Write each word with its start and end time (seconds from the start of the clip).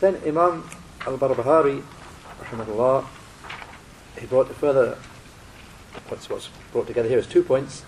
Then 0.00 0.16
Imam 0.26 0.68
al-Barbahari, 1.06 1.82
rahimahullah, 2.42 3.04
he 4.18 4.26
brought 4.26 4.50
a 4.50 4.54
further, 4.54 4.98
what's, 6.08 6.28
what's 6.28 6.48
brought 6.72 6.86
together 6.86 7.08
here 7.08 7.18
is 7.18 7.26
two 7.26 7.42
points, 7.42 7.82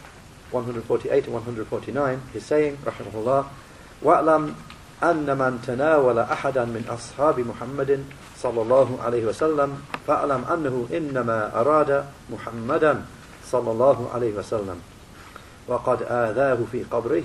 148 0.51 1.25
and 1.25 1.33
149. 1.33 2.23
He's 2.33 2.45
saying, 2.45 2.77
rahimahullah, 2.79 3.47
وَأْلَمْ 4.03 4.55
أن 5.03 5.39
من 5.39 5.61
تناول 5.67 6.19
أحدا 6.19 6.65
من 6.65 6.85
أصحاب 6.89 7.41
محمد 7.41 8.05
صلى 8.39 8.63
الله 8.63 8.99
عليه 9.03 9.27
وسلم 9.27 9.83
فأعلم 10.07 10.45
أنه 10.45 10.89
إنما 10.93 11.61
أراد 11.61 12.05
محمدا 12.31 13.05
صلى 13.47 13.71
الله 13.71 14.11
عليه 14.15 14.35
وسلم 14.35 14.81
وقد 15.69 16.03
آذاه 16.03 16.59
في 16.73 16.85
قبره 16.91 17.25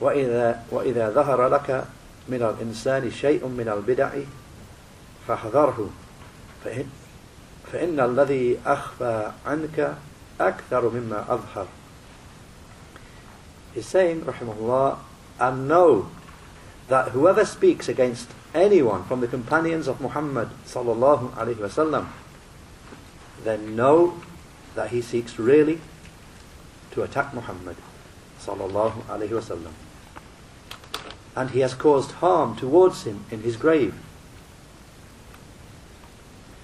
وإذا, 0.00 0.62
وإذا 0.70 1.10
ظهر 1.10 1.48
لك 1.48 1.84
من 2.27 2.41
الإنسان 2.41 3.11
شيء 3.11 3.47
من 3.47 3.69
البدع 3.69 4.09
فاحذره 5.27 5.89
فإن, 6.63 6.89
فإن 7.71 7.99
الذي 7.99 8.59
أخفى 8.65 9.31
عنك 9.45 9.97
أكثر 10.39 10.89
مما 10.89 11.25
أظهر 11.29 11.67
He's 13.73 13.87
saying, 13.87 14.21
rahimahullah, 14.21 14.99
and 15.39 15.67
know 15.67 16.07
that 16.89 17.09
whoever 17.09 17.43
speaks 17.43 17.89
against 17.89 18.29
anyone 18.53 19.03
from 19.05 19.19
the 19.19 19.27
companions 19.27 19.87
of 19.87 19.99
Muhammad 19.99 20.49
sallallahu 20.65 21.31
alaihi 21.31 21.55
wasallam, 21.55 22.05
then 23.43 23.75
know 23.75 24.21
that 24.75 24.91
he 24.91 25.01
seeks 25.01 25.39
really 25.39 25.81
to 26.91 27.01
attack 27.01 27.33
Muhammad 27.33 27.75
sallallahu 28.39 29.01
alaihi 29.05 29.29
wasallam. 29.29 29.73
And 31.36 31.50
he 31.50 31.60
has 31.60 31.74
caused 31.74 32.12
harm 32.12 32.56
towards 32.56 33.04
him 33.04 33.24
in 33.30 33.42
his 33.42 33.56
grave. 33.56 33.94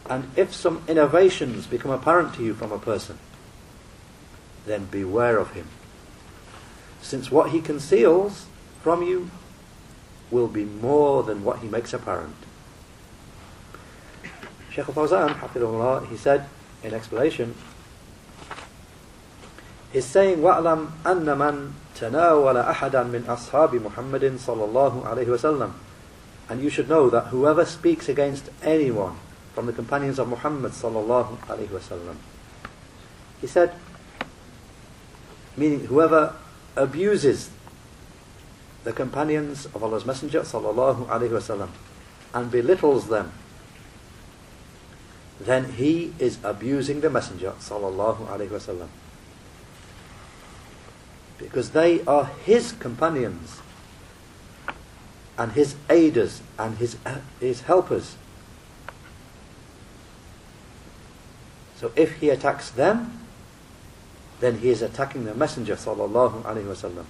And 0.09 0.31
if 0.37 0.55
some 0.55 0.83
innovations 0.87 1.67
become 1.67 1.91
apparent 1.91 2.35
to 2.35 2.43
you 2.43 2.55
from 2.55 2.73
a 2.73 2.79
person, 2.79 3.19
then 4.67 4.87
beware 4.87 5.39
of 5.39 5.53
him. 5.53 5.69
Since 7.01 7.31
what 7.31 7.51
he 7.51 7.61
conceals 7.61 8.47
from 8.83 9.03
you 9.03 9.31
will 10.31 10.49
be 10.49 10.65
more 10.65 11.23
than 11.23 11.45
what 11.45 11.61
he 11.61 11.69
makes 11.69 11.93
apparent. 11.93 12.35
Shaykh 14.71 14.89
al-Fawzan, 14.89 15.39
hafidhullah, 15.39 16.09
he 16.09 16.17
said 16.17 16.49
in 16.83 16.93
explanation, 16.93 17.55
he's 19.93 20.05
saying, 20.05 20.39
وَأْلَمْ 20.39 20.91
أَنَّ 21.05 21.25
مَنْ 21.25 21.73
تناول 22.00 22.58
أحدا 22.58 23.04
من 23.04 23.26
أصحاب 23.30 23.76
محمد 23.76 24.38
صلى 24.40 24.64
الله 24.66 25.04
عليه 25.06 25.28
وسلم 25.28 25.72
and 26.50 26.62
you 26.64 26.70
should 26.70 26.90
know 26.90 27.10
that 27.10 27.28
whoever 27.28 27.64
speaks 27.64 28.10
against 28.10 28.50
anyone 28.64 29.16
from 29.54 29.68
the 29.68 29.74
companions 29.74 30.18
of 30.18 30.28
Muhammad 30.28 30.72
صلى 30.72 30.98
الله 30.98 31.38
عليه 31.48 31.68
وسلم, 31.70 32.16
he 33.42 33.48
said, 33.48 33.74
meaning 35.56 35.86
whoever 35.86 36.34
abuses 36.76 37.52
the 38.84 38.94
companions 38.94 39.66
of 39.68 39.84
Allah's 39.84 40.06
Messenger 40.06 40.42
صلى 40.42 40.74
الله 40.74 41.08
عليه 41.08 41.30
وسلم 41.30 41.70
and 42.34 42.50
belittles 42.50 43.10
them, 43.10 43.32
then 45.40 45.74
he 45.74 46.14
is 46.18 46.40
abusing 46.44 47.02
the 47.02 47.10
Messenger 47.10 47.54
صلى 47.60 47.94
الله 47.94 48.28
عليه 48.28 48.50
وسلم. 48.50 48.88
Because 51.40 51.72
they 51.72 52.04
are 52.06 52.26
his 52.46 52.74
companions 52.74 53.62
and 55.38 55.54
his 55.54 55.76
aiders 55.90 56.42
and 56.60 56.78
his 56.78 56.98
his 57.40 57.62
helpers. 57.62 58.18
So 61.78 61.94
if 61.96 62.20
he 62.20 62.30
attacks 62.30 62.70
them, 62.70 63.20
then 64.42 64.60
he 64.60 64.70
is 64.70 64.82
attacking 64.82 65.24
the 65.24 65.34
Messenger 65.34 65.76
sallallahu 65.76 66.44
alaihi. 66.44 67.06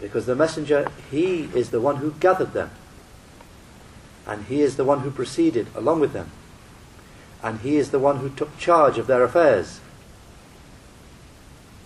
Because 0.00 0.26
the 0.26 0.36
messenger, 0.36 0.90
he 1.10 1.48
is 1.54 1.70
the 1.70 1.80
one 1.80 1.96
who 1.96 2.12
gathered 2.12 2.52
them. 2.52 2.70
And 4.26 4.44
he 4.44 4.60
is 4.60 4.76
the 4.76 4.84
one 4.84 5.00
who 5.00 5.10
proceeded 5.10 5.66
along 5.74 6.00
with 6.00 6.12
them. 6.12 6.30
And 7.42 7.60
he 7.60 7.76
is 7.76 7.90
the 7.90 7.98
one 7.98 8.18
who 8.18 8.30
took 8.30 8.56
charge 8.58 8.98
of 8.98 9.06
their 9.06 9.24
affairs. 9.24 9.80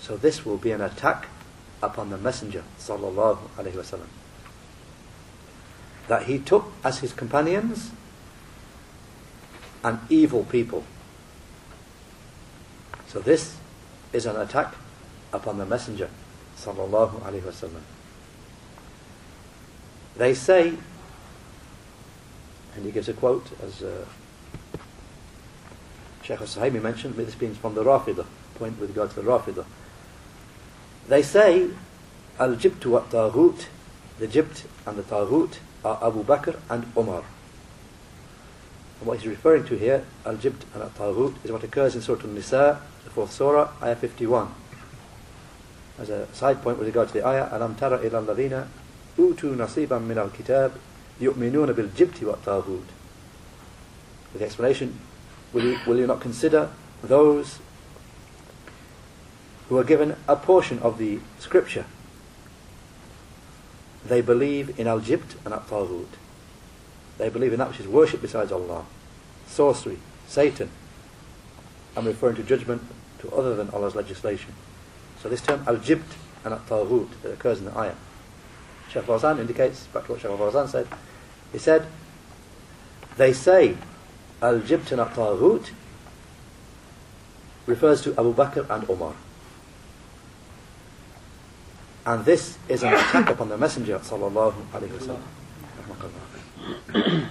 So 0.03 0.17
this 0.17 0.45
will 0.45 0.57
be 0.57 0.73
an 0.73 0.81
attack 0.81 1.29
upon 1.81 2.11
the 2.11 2.19
messenger 2.19 2.65
sallallahu 2.79 3.39
alaihi 3.57 3.75
wasallam. 3.75 4.09
That 6.09 6.25
he 6.25 6.41
took 6.41 6.73
as 6.83 6.99
his 6.99 7.13
companions 7.13 7.93
an 9.85 10.01
evil 10.09 10.45
people. 10.45 10.83
So 13.07 13.21
this 13.21 13.57
is 14.13 14.27
an 14.27 14.37
attack 14.37 14.75
upon 15.33 15.59
the 15.59 15.67
messenger 15.67 16.11
sallallahu 16.57 17.23
alaihi 17.23 17.43
wasallam. 17.43 17.83
They 20.17 20.34
say, 20.34 20.75
and 22.75 22.84
he 22.84 22.91
gives 22.91 23.09
a 23.09 23.13
quote, 23.13 23.47
as 23.63 23.83
uh, 23.83 24.05
Sheikh 26.23 26.41
al-Suhaimi 26.41 26.83
mentioned, 26.83 27.15
this 27.15 27.37
being 27.37 27.55
from 27.55 27.77
the 27.77 27.84
Rafidah, 27.84 28.27
point 28.57 28.81
with 28.81 28.91
regard 28.91 29.11
to 29.11 29.17
the 29.17 29.23
Rafidah. 29.23 29.65
They 31.09 31.23
say, 31.23 31.69
Al-Jibt 32.39 32.87
wa 32.87 33.01
Taghut, 33.03 33.67
the 34.19 34.27
Jibt 34.29 34.65
and 34.87 34.97
the 34.97 35.03
Taghut 35.03 35.59
are 35.85 35.99
Abu 36.03 36.25
Bakr 36.25 36.59
and 36.71 36.87
Umar. 36.97 37.25
And 39.01 39.09
what 39.09 39.19
he's 39.19 39.27
referring 39.27 39.65
to 39.65 39.77
here, 39.77 40.05
Al-Jibt 40.25 40.63
and 40.75 40.83
Al-Taghut, 40.83 41.45
is 41.45 41.51
what 41.51 41.65
occurs 41.65 41.97
in 41.97 42.03
Surah 42.03 42.23
Al-Nisa, 42.23 42.81
the 43.05 43.11
fourth 43.11 43.33
surah, 43.33 43.71
ayah 43.83 43.97
51. 43.97 44.55
As 45.99 46.09
a 46.09 46.33
side 46.33 46.63
point 46.63 46.79
with 46.79 46.87
regard 46.87 47.09
to 47.09 47.15
the 47.15 47.27
ayah, 47.27 47.49
Alam 47.53 47.75
tara 47.75 48.01
ila 48.05 48.23
alladhina 48.23 48.69
utu 49.19 49.55
nasiban 49.57 50.07
min 50.07 50.19
al-kitab 50.19 50.73
yu'minuna 51.21 51.75
bil 51.75 51.89
jibti 51.89 52.23
wa 52.25 52.34
taghut. 52.37 52.87
With 54.33 54.39
the 54.39 54.45
explanation, 54.45 54.99
will 55.53 55.65
you, 55.65 55.79
will 55.87 55.99
you 55.99 56.07
not 56.07 56.21
consider 56.21 56.71
those 57.03 57.59
who 59.72 59.78
are 59.78 59.84
given 59.84 60.15
a 60.28 60.37
portion 60.37 60.78
of 60.81 60.99
the 60.99 61.19
scripture? 61.38 61.87
They 64.05 64.21
believe 64.21 64.78
in 64.78 64.87
al-jibt 64.87 65.43
and 65.47 65.55
al-taghut. 65.55 66.09
They 67.16 67.31
believe 67.31 67.55
in 67.55 67.59
that 67.59 67.71
which 67.71 67.81
is 67.81 67.88
worshipped 67.88 68.21
besides 68.21 68.53
Allah. 68.53 68.84
Sorcery, 69.47 69.99
Satan. 70.28 70.69
I'm 71.97 72.05
referring 72.05 72.37
to 72.37 72.43
judgment 72.43 72.83
to 73.21 73.31
other 73.34 73.56
than 73.56 73.71
Allah's 73.71 73.94
legislation. 73.94 74.53
So 75.22 75.31
this 75.31 75.41
term 75.41 75.65
al-jibt 75.66 76.03
and 76.44 76.53
al-taghut 76.53 77.09
that 77.22 77.33
occurs 77.33 77.60
in 77.60 77.65
the 77.65 77.78
ayah. 77.78 77.94
Shaykh 78.91 79.04
Fawzan 79.04 79.39
indicates, 79.39 79.87
back 79.87 80.04
to 80.04 80.12
what 80.12 80.21
Shaykh 80.21 80.33
Fawzan 80.33 80.69
said, 80.69 80.87
he 81.50 81.56
said, 81.56 81.87
they 83.16 83.33
say 83.33 83.78
al-jibt 84.43 84.93
and 84.93 85.00
al-taghut 85.00 85.71
refers 87.65 88.03
to 88.03 88.10
Abu 88.19 88.34
Bakr 88.34 88.69
and 88.69 88.87
Umar. 88.91 89.15
And 92.05 92.25
this 92.25 92.59
is 92.69 92.83
an 92.83 92.95
attack 92.95 93.31
upon 93.31 93.49
the 93.49 93.57
Messenger 93.57 94.01
sallallahu 94.01 94.55
alaihi 94.73 94.91
wasallam. 94.91 95.21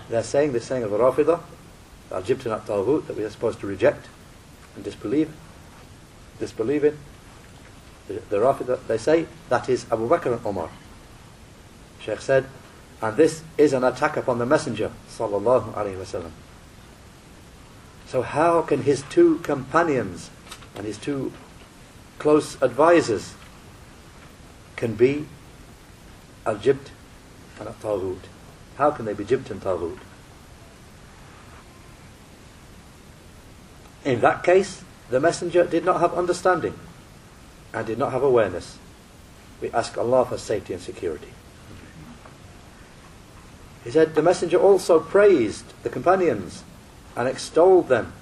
They're 0.09 0.23
saying 0.23 0.53
this 0.53 0.65
saying 0.65 0.83
of 0.83 0.91
the 0.91 0.97
Rafidah, 0.97 1.41
al-jibt 2.11 2.45
and 2.45 2.53
al-taghut, 2.53 3.07
that 3.07 3.17
we 3.17 3.23
are 3.23 3.29
supposed 3.29 3.59
to 3.61 3.67
reject 3.67 4.07
and 4.75 4.83
disbelieve, 4.83 5.29
disbelieve 6.39 6.85
in. 6.85 6.97
The, 8.07 8.13
the 8.29 8.37
Rafidah, 8.37 8.79
they 8.87 8.97
say 8.97 9.25
that 9.49 9.67
is 9.69 9.85
Abu 9.91 10.07
Bakr 10.07 10.33
and 10.33 10.45
Omar. 10.45 10.69
Sheikh 11.99 12.21
said, 12.21 12.45
and 13.01 13.17
this 13.17 13.43
is 13.57 13.73
an 13.73 13.83
attack 13.83 14.15
upon 14.15 14.37
the 14.37 14.45
Messenger 14.45 14.91
sallallahu 15.09 15.73
alaihi 15.73 15.97
wasallam. 15.97 16.31
So 18.07 18.21
how 18.21 18.61
can 18.61 18.83
his 18.83 19.03
two 19.03 19.39
companions 19.39 20.29
and 20.75 20.85
his 20.85 20.97
two 20.97 21.31
close 22.19 22.61
advisors 22.61 23.35
can 24.81 24.95
be 24.95 25.27
al-jibt 26.43 26.89
and 27.59 27.67
al-taghut? 27.67 28.17
How 28.77 28.89
can 28.89 29.05
they 29.05 29.13
be 29.13 29.23
jibt 29.23 29.51
and 29.51 29.61
taghut? 29.61 29.99
In 34.03 34.21
that 34.21 34.43
case, 34.43 34.83
the 35.11 35.19
messenger 35.19 35.67
did 35.67 35.85
not 35.85 35.99
have 35.99 36.15
understanding 36.15 36.73
and 37.71 37.85
did 37.85 37.99
not 37.99 38.11
have 38.11 38.23
awareness. 38.23 38.79
We 39.61 39.69
ask 39.69 39.95
Allah 39.99 40.25
for 40.25 40.39
safety 40.39 40.73
and 40.73 40.81
security. 40.81 41.31
He 43.83 43.91
said, 43.91 44.15
The 44.15 44.23
messenger 44.23 44.57
also 44.57 44.99
praised 44.99 45.65
the 45.83 45.89
companions 45.89 46.63
and 47.15 47.27
extolled 47.27 47.87
them. 47.87 48.13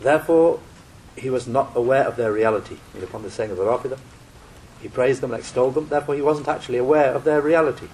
Therefore, 0.00 0.60
he 1.15 1.29
was 1.29 1.47
not 1.47 1.75
aware 1.75 2.07
of 2.07 2.15
their 2.15 2.31
reality. 2.31 2.77
And 2.93 3.03
upon 3.03 3.23
the 3.23 3.31
saying 3.31 3.51
of 3.51 3.57
the 3.57 3.63
Rafidah, 3.63 3.99
He 4.81 4.87
praised 4.87 5.21
them 5.21 5.31
and 5.31 5.39
extolled 5.39 5.75
them, 5.75 5.89
therefore 5.89 6.15
he 6.15 6.21
wasn't 6.21 6.47
actually 6.47 6.77
aware 6.77 7.13
of 7.13 7.23
their 7.23 7.41
reality. 7.41 7.87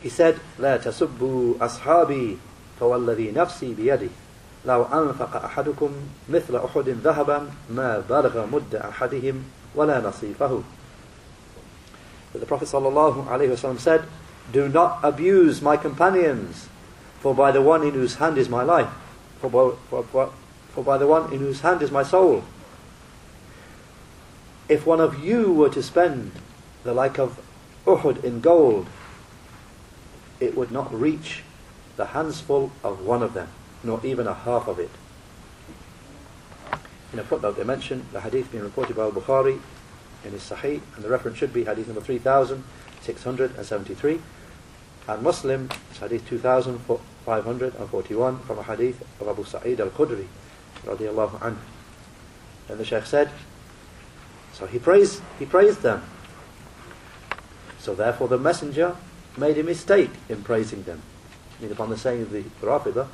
He 0.00 0.08
said, 0.08 0.38
لا 0.58 0.76
تسبوا 0.76 1.54
أصحابي 1.58 2.36
فوالذي 2.80 3.32
نفسي 3.32 3.74
بيده 3.74 4.08
لو 4.64 4.82
أنفق 4.84 5.44
أحدكم 5.44 5.90
مثل 6.28 6.56
أحد 6.56 6.88
ذهبا 6.88 7.50
ما 7.70 8.02
بلغ 8.08 8.46
مد 8.46 8.74
أحدهم 8.74 9.44
ولا 9.74 10.00
نصيفه 10.00 10.62
But 12.30 12.40
the 12.40 12.46
Prophet 12.46 12.68
ﷺ 12.68 13.80
said, 13.80 14.04
Do 14.52 14.68
not 14.68 15.00
abuse 15.02 15.62
my 15.62 15.78
companions, 15.78 16.68
for 17.20 17.34
by 17.34 17.50
the 17.50 17.62
one 17.62 17.82
in 17.82 17.94
whose 17.94 18.16
hand 18.16 18.36
is 18.36 18.50
my 18.50 18.62
life, 18.62 18.90
for 19.40 19.48
by, 19.48 19.74
for, 19.88 20.02
for, 20.04 20.30
for 20.73 20.83
by 20.83 20.97
the 20.97 21.07
one 21.07 21.31
in 21.31 21.39
whose 21.39 21.61
hand 21.61 21.81
is 21.81 21.91
my 21.91 22.03
soul. 22.03 22.43
If 24.67 24.85
one 24.85 24.99
of 24.99 25.23
you 25.23 25.53
were 25.53 25.69
to 25.69 25.81
spend 25.83 26.31
the 26.83 26.93
like 26.93 27.17
of 27.19 27.39
Uhud 27.85 28.21
in 28.23 28.41
gold, 28.41 28.87
it 30.39 30.57
would 30.57 30.71
not 30.71 30.91
reach 30.93 31.43
the 31.95 32.07
handsful 32.07 32.71
of 32.83 33.05
one 33.05 33.21
of 33.21 33.33
them, 33.33 33.49
nor 33.83 34.03
even 34.03 34.25
a 34.27 34.33
half 34.33 34.67
of 34.67 34.79
it. 34.79 34.89
In 37.11 37.19
a 37.19 37.23
footnote, 37.23 37.57
they 37.57 37.63
mention 37.63 38.07
the 38.11 38.21
hadith 38.21 38.51
being 38.51 38.63
reported 38.63 38.95
by 38.95 39.03
Al-Bukhari 39.03 39.59
in 40.25 40.31
his 40.31 40.41
Sahih, 40.41 40.81
and 40.95 41.03
the 41.03 41.09
reference 41.09 41.37
should 41.37 41.53
be 41.53 41.65
hadith 41.65 41.85
number 41.87 42.01
3673, 42.01 44.19
and 45.07 45.21
Muslim, 45.21 45.69
hadith 45.99 46.27
2541, 46.27 48.39
from 48.39 48.57
a 48.57 48.63
hadith 48.63 49.03
of 49.21 49.27
Abu 49.27 49.43
Sa'id 49.43 49.79
al-Khudri, 49.79 50.25
radiallahu 50.85 51.39
anhu. 51.39 51.57
And 52.69 52.79
the 52.79 52.85
Shaykh 52.85 53.05
said, 53.05 53.29
so 54.53 54.65
he 54.65 54.79
praised, 54.79 55.21
he 55.39 55.45
praised 55.45 55.81
them. 55.81 56.03
So 57.79 57.93
therefore 57.95 58.27
the 58.27 58.37
messenger 58.37 58.95
made 59.35 59.57
a 59.57 59.63
mistake 59.63 60.11
in 60.29 60.43
praising 60.43 60.83
them. 60.83 61.01
I 61.57 61.63
mean, 61.63 61.71
upon 61.71 61.89
the 61.89 61.97
saying 61.97 62.21
of 62.21 62.31
the 62.31 62.43
Rafidah, 62.61 63.07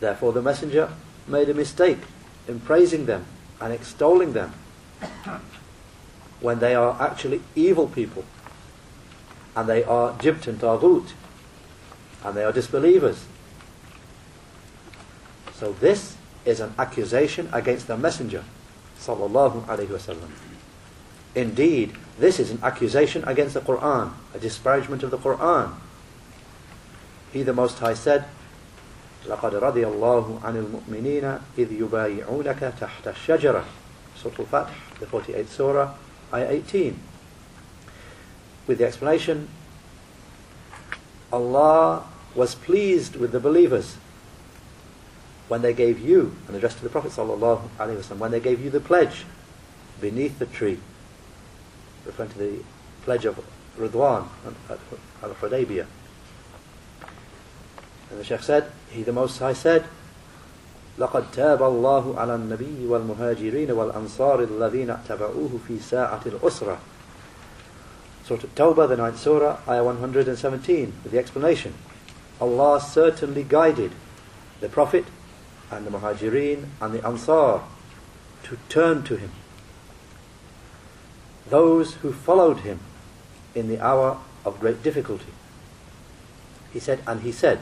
therefore 0.00 0.32
the 0.32 0.42
messenger 0.42 0.90
made 1.26 1.48
a 1.48 1.54
mistake 1.54 1.98
in 2.46 2.60
praising 2.60 3.06
them 3.06 3.26
and 3.60 3.72
extolling 3.72 4.32
them 4.32 4.52
when 6.40 6.58
they 6.58 6.74
are 6.74 7.00
actually 7.00 7.40
evil 7.54 7.88
people 7.88 8.24
and 9.56 9.68
they 9.68 9.82
are 9.84 10.12
jibt 10.14 10.46
and 10.46 10.60
taghut 10.60 11.12
and 12.24 12.36
they 12.36 12.44
are 12.44 12.52
disbelievers. 12.52 13.24
So 15.54 15.72
this 15.72 16.13
is 16.44 16.60
an 16.60 16.74
accusation 16.78 17.48
against 17.52 17.86
the 17.86 17.96
Messenger 17.96 18.44
sallallahu 18.98 19.64
alaihi 19.66 19.88
wasallam. 19.88 20.30
Indeed, 21.34 21.92
this 22.18 22.38
is 22.38 22.50
an 22.50 22.60
accusation 22.62 23.24
against 23.24 23.54
the 23.54 23.60
Quran, 23.60 24.12
a 24.34 24.38
disparagement 24.38 25.02
of 25.02 25.10
the 25.10 25.18
Quran. 25.18 25.74
He 27.32 27.42
the 27.42 27.52
Most 27.52 27.78
High 27.78 27.94
said, 27.94 28.24
لقد 29.26 29.54
رضي 29.54 29.86
الله 29.86 30.40
عن 30.44 30.56
المؤمنين 30.56 31.38
إذ 31.58 31.72
يبايعونك 31.72 32.74
تحت 32.78 33.08
الشجرة 33.08 33.64
Surah 34.16 34.34
Al-Fath, 34.38 35.00
the 35.00 35.06
48th 35.06 35.48
Surah, 35.48 35.94
Ayah 36.32 36.50
18. 36.50 36.98
With 38.66 38.78
the 38.78 38.86
explanation, 38.86 39.48
Allah 41.32 42.04
was 42.34 42.54
pleased 42.54 43.16
with 43.16 43.32
the 43.32 43.40
believers 43.40 43.96
when 45.47 45.61
they 45.61 45.73
gave 45.73 45.99
you, 45.99 46.35
and 46.47 46.55
addressed 46.55 46.77
to 46.77 46.83
the 46.83 46.89
Prophet 46.89 47.11
sallallahu 47.11 47.67
alaihi 47.77 47.97
wasallam, 47.97 48.17
when 48.17 48.31
they 48.31 48.39
gave 48.39 48.63
you 48.63 48.69
the 48.69 48.79
pledge 48.79 49.25
beneath 49.99 50.37
the 50.39 50.45
tree, 50.45 50.79
referring 52.05 52.29
to 52.29 52.37
the 52.37 52.59
pledge 53.03 53.25
of 53.25 53.43
Ridwan 53.77 54.27
al-Hudaybiyah. 55.23 55.85
And 58.11 58.19
the 58.19 58.23
Sheikh 58.23 58.41
said, 58.41 58.71
He 58.89 59.03
the 59.03 59.13
Most 59.13 59.39
High 59.39 59.53
said, 59.53 59.85
لقد 60.99 61.31
تاب 61.31 61.61
الله 61.61 62.19
على 62.19 62.35
النبي 62.35 62.87
والمهاجرين 62.87 63.71
والأنصار 63.71 64.43
الذين 64.43 64.89
اتبعوه 64.89 65.59
في 65.67 65.79
ساعة 65.79 66.21
الأسرة 66.25 66.77
Surah 68.29 68.41
Tawbah, 68.55 68.87
the 68.87 68.95
ninth 68.95 69.17
surah, 69.17 69.57
ayah 69.67 69.83
117, 69.83 70.93
with 71.03 71.11
the 71.11 71.17
explanation. 71.17 71.73
Allah 72.39 72.79
certainly 72.79 73.41
guided 73.41 73.91
the 74.59 74.69
Prophet 74.69 75.05
and 75.71 75.85
the 75.85 75.91
Muhajirin 75.91 76.65
and 76.81 76.93
the 76.93 77.05
Ansar 77.05 77.61
to 78.43 78.57
turn 78.69 79.03
to 79.03 79.15
him. 79.15 79.31
Those 81.49 81.95
who 81.95 82.11
followed 82.11 82.59
him 82.59 82.79
in 83.55 83.67
the 83.67 83.79
hour 83.79 84.19
of 84.45 84.59
great 84.59 84.81
difficulty. 84.83 85.33
He 86.71 86.79
said, 86.79 87.01
and 87.07 87.21
he 87.21 87.31
said, 87.31 87.59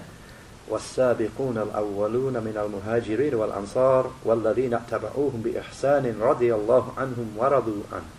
والسابقون 0.69 1.57
الأولون 1.57 2.33
من 2.43 2.57
المهاجرين 2.57 3.33
والأنصار 3.33 4.11
والذين 4.25 4.73
اتبعوهم 4.73 5.41
بإحسان 5.41 6.19
رضي 6.19 6.53
الله 6.53 6.91
عنهم 6.97 7.37
ورضوا 7.37 7.83
عنه. 7.91 8.09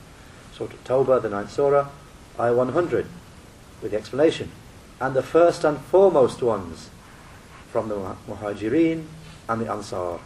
Surah 0.57 0.69
Tawbah, 0.85 1.23
the 1.23 1.29
ninth 1.29 1.53
surah, 1.53 1.89
ayah 2.41 2.55
100, 2.55 3.07
with 3.83 3.91
the 3.91 3.99
explanation. 3.99 4.51
And 5.01 5.15
the 5.15 5.23
first 5.23 5.63
and 5.63 5.79
foremost 5.79 6.43
ones 6.43 6.89
from 7.71 7.89
the 7.89 8.17
Muhajirin 8.27 9.05
and 9.48 9.62
the 9.62 9.72
Ansar. 9.72 10.20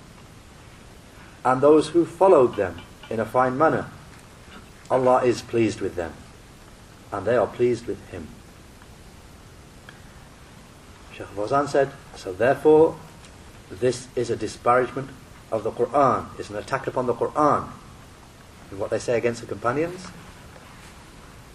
And 1.44 1.62
those 1.62 1.90
who 1.90 2.06
followed 2.06 2.56
them 2.56 2.82
in 3.10 3.20
a 3.20 3.26
fine 3.26 3.58
manner. 3.58 3.90
Allah 4.90 5.24
is 5.24 5.42
pleased 5.42 5.82
with 5.82 5.96
them. 5.96 6.14
And 7.12 7.26
they 7.26 7.38
are 7.38 7.48
pleased 7.48 7.88
with 7.88 8.06
Him. 8.10 8.28
Shaykh 11.14 11.28
Fawzan 11.36 11.68
said, 11.68 11.92
so 12.16 12.32
therefore, 12.34 12.96
this 13.70 14.08
is 14.16 14.30
a 14.30 14.36
disparagement 14.36 15.10
of 15.52 15.64
the 15.64 15.72
Quran, 15.72 16.28
it's 16.38 16.50
an 16.50 16.58
attack 16.58 16.88
upon 16.88 17.08
the 17.08 17.14
Quran. 17.14 17.70
And 18.70 18.80
what 18.80 18.90
they 18.90 19.00
say 19.00 19.18
against 19.18 19.42
the 19.42 19.48
companions 19.48 20.08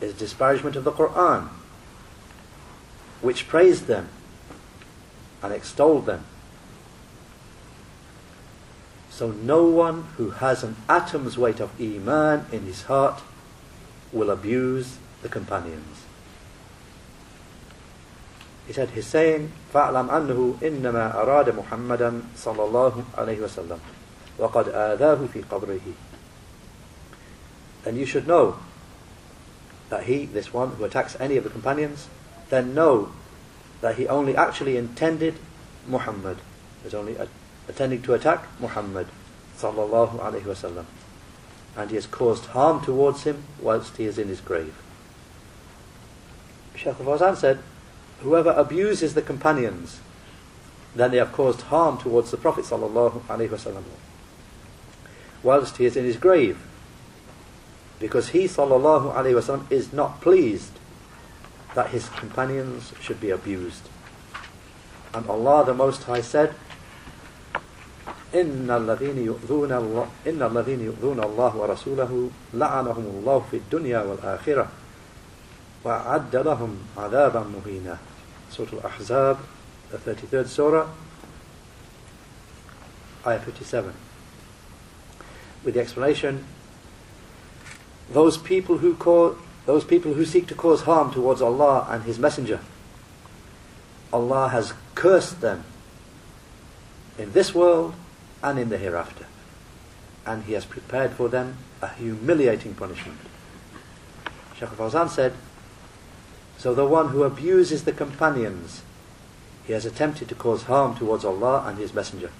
is 0.01 0.15
disparagement 0.15 0.77
of 0.77 0.85
the 0.85 0.93
Quran, 0.93 1.49
which 3.21 3.47
praised 3.47 3.87
them 3.87 4.09
and 5.43 5.53
extolled 5.53 6.07
them 6.07 6.25
so 9.12 9.32
no 9.32 9.64
one 9.64 10.04
who 10.18 10.30
has 10.30 10.64
an 10.64 10.76
atom's 10.88 11.38
weight 11.38 11.60
of 11.60 11.72
Iman 11.82 12.46
in 12.52 12.64
his 12.64 12.84
heart 12.84 13.22
will 14.12 14.30
abuse 14.30 14.98
the 15.22 15.30
companions. 15.30 16.04
He 18.68 18.74
said, 18.74 18.90
he's 18.90 19.08
saying, 19.08 19.52
فَاعْلَمْ 19.74 20.10
أَنَّهُ 20.10 20.60
إِنَّمَا 20.60 21.16
أَرَادَ 21.16 21.46
مُحَمَّدًا 21.56 22.22
صلى 22.36 22.64
الله 22.70 23.04
عليه 23.16 23.40
وسلم 23.40 23.80
وَقَدْ 24.38 24.66
آذَاهُ 24.70 25.28
فِي 25.30 25.44
قَبْرِهِ 25.46 25.94
Then 27.84 27.96
you 27.96 28.06
should 28.06 28.28
know 28.28 28.60
that 29.90 30.04
he, 30.04 30.26
this 30.26 30.54
one 30.54 30.72
who 30.72 30.84
attacks 30.84 31.16
any 31.20 31.38
of 31.38 31.44
the 31.44 31.50
companions, 31.50 32.10
then 32.50 32.76
know 32.76 33.12
that 33.82 33.96
he 33.96 34.08
only 34.08 34.36
actually 34.36 34.76
intended 34.76 35.36
Muhammad. 35.88 36.38
There's 36.82 36.94
only 36.94 37.16
a 37.16 37.28
attending 37.69 38.03
to 38.03 38.15
attack 38.15 38.47
Muhammad 38.61 39.07
sallallahu 39.57 40.19
alaihi 40.19 40.43
wasallam, 40.43 40.85
and 41.77 41.91
he 41.91 41.97
has 41.97 42.07
caused 42.07 42.47
harm 42.47 42.85
towards 42.85 43.25
him 43.25 43.45
whilst 43.61 43.97
he 43.97 44.05
is 44.05 44.19
in 44.19 44.29
his 44.29 44.41
grave. 44.41 44.75
Shaykh 46.75 46.95
Fawzan 46.97 47.37
said, 47.37 47.61
whoever 48.21 48.51
abuses 48.51 49.15
the 49.15 49.23
companions, 49.23 50.01
then 50.95 51.11
they 51.11 51.19
have 51.19 51.33
caused 51.33 51.63
harm 51.63 51.99
towards 51.99 52.31
the 52.31 52.37
Prophet 52.37 52.65
sallallahu 52.65 53.23
alaihi 53.23 53.49
wasallam, 53.49 53.85
whilst 55.43 55.77
he 55.77 55.87
is 55.87 55.97
in 55.97 56.05
his 56.05 56.17
grave, 56.17 56.59
because 57.99 58.31
he 58.31 58.45
sallallahu 58.45 59.15
alaihi 59.15 59.35
wasallam 59.35 59.71
is 59.71 59.93
not 59.93 60.21
pleased 60.21 60.73
that 61.75 61.91
his 61.91 62.09
companions 62.11 62.93
should 63.01 63.21
be 63.21 63.31
abused. 63.31 63.89
And 65.15 65.29
Allah 65.29 65.65
the 65.65 65.75
Most 65.75 66.03
High 66.05 66.21
said, 66.21 66.55
إن 68.36 68.72
الذين 68.72 69.26
يؤذون 69.26 69.72
الله 69.72 70.08
إن 70.28 70.44
الذين 70.44 70.82
يؤذون 70.82 71.24
الله 71.24 71.56
ورسوله 71.56 72.30
لعنهم 72.54 73.06
الله 73.20 73.46
في 73.52 73.58
الدنيا 73.58 74.00
والآخرة 74.02 74.68
وأعد 75.84 76.36
لهم 76.36 76.78
عذابا 76.98 77.40
مهينا 77.40 77.98
Surah 78.50 78.82
Al-Ahzab, 78.84 79.38
the 79.92 79.98
33rd 79.98 80.48
Surah, 80.48 80.88
Ayah 83.26 83.40
57. 83.40 83.94
With 85.64 85.74
the 85.74 85.82
explanation, 85.82 86.46
those 88.10 88.38
people 88.38 88.78
who 88.78 88.96
cause, 88.96 89.36
those 89.66 89.84
people 89.84 90.14
who 90.14 90.24
seek 90.24 90.48
to 90.48 90.56
cause 90.56 90.84
harm 90.84 91.12
towards 91.12 91.42
Allah 91.42 91.88
and 91.90 92.04
His 92.04 92.18
Messenger, 92.18 92.62
Allah 94.14 94.48
has 94.48 94.74
cursed 94.96 95.42
them 95.42 95.66
in 97.18 97.34
this 97.34 97.54
world 97.54 97.94
and 98.43 98.59
in 98.59 98.69
the 98.69 98.79
hereafter. 98.79 99.27
and 100.27 100.45
He 100.45 100.53
has 100.53 100.65
prepared 100.65 101.13
for 101.13 101.29
them 101.29 101.57
a 101.81 101.89
humiliating 101.89 102.75
punishment. 102.75 103.19
Shaykh 104.57 104.71
Fawzan 104.71 105.09
said, 105.09 105.33
So 106.59 106.75
the 106.75 106.87
one 106.87 107.09
who 107.09 107.25
abuses 107.25 107.85
the 107.85 107.93
companions, 107.93 108.83
he 109.67 109.73
has 109.73 109.85
attempted 109.87 110.29
to 110.29 110.35
cause 110.35 110.65
harm 110.65 110.97
towards 110.97 111.25
Allah 111.25 111.65
and 111.67 111.79
His 111.79 111.95
Messenger. 111.95 112.31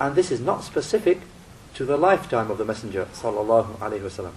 And 0.00 0.14
this 0.14 0.30
is 0.30 0.40
not 0.40 0.62
specific 0.62 1.20
to 1.74 1.84
the 1.84 1.96
lifetime 1.96 2.50
of 2.50 2.58
the 2.58 2.64
Messenger 2.64 3.06
sallallahu 3.12 3.78
alaihi 3.78 4.00
wasallam. 4.00 4.32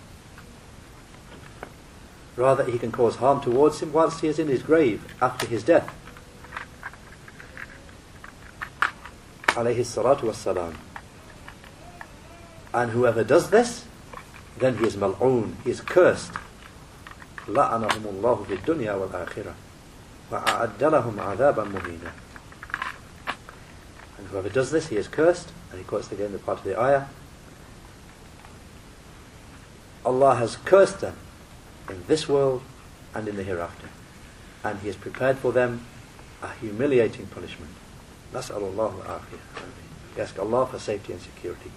Rather, 2.35 2.63
he 2.65 2.79
can 2.79 2.91
cause 2.91 3.17
harm 3.17 3.41
towards 3.41 3.81
him 3.81 3.93
whilst 3.93 4.21
he 4.21 4.27
is 4.27 4.39
in 4.39 4.47
his 4.47 4.63
grave 4.63 5.13
after 5.21 5.45
his 5.45 5.63
death. 5.63 5.93
Alayhi 9.60 9.80
salatu 9.80 10.22
wassalam. 10.22 10.74
And 12.74 12.90
whoever 12.90 13.24
does 13.24 13.50
this, 13.50 13.86
then 14.58 14.78
he 14.78 14.86
is 14.86 14.96
mal'oon, 14.96 15.54
he 15.64 15.70
is 15.70 15.80
cursed. 15.80 16.32
لعنهم 17.48 18.04
الله 18.04 18.44
في 18.48 18.54
الدنيا 18.54 18.92
والآخرة 18.92 19.54
وأعد 20.30 20.84
لهم 20.84 21.20
عذابا 21.20 21.64
مهينا 21.64 22.12
And 24.18 24.26
whoever 24.28 24.48
does 24.48 24.70
this, 24.70 24.88
he 24.88 24.96
is 24.96 25.08
cursed. 25.08 25.52
And 25.70 25.78
he 25.78 25.84
quotes 25.84 26.10
again 26.10 26.32
the 26.32 26.38
part 26.38 26.58
of 26.58 26.64
the 26.64 26.80
ayah. 26.80 27.04
Allah 30.06 30.36
has 30.36 30.56
cursed 30.56 31.00
them 31.00 31.16
in 31.90 32.04
this 32.06 32.28
world 32.28 32.62
and 33.14 33.26
in 33.28 33.36
the 33.36 33.42
hereafter. 33.42 33.88
And 34.62 34.78
He 34.78 34.86
has 34.86 34.96
prepared 34.96 35.38
for 35.38 35.52
them 35.52 35.84
a 36.42 36.52
humiliating 36.52 37.26
punishment. 37.26 37.72
نسأل 38.34 38.56
الله 38.56 39.02
العافية. 39.04 39.40
We 40.16 40.20
ask 40.22 40.38
Allah 40.38 40.66
for 40.66 40.78
safety 40.78 41.12
and 41.12 41.20
security. 41.20 41.70